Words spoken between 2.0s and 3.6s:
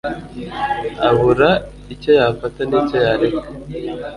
yafata n'icyo yareka